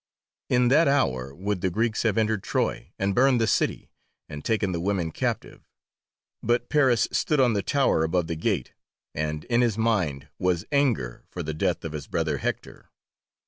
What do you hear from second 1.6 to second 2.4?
the Greeks have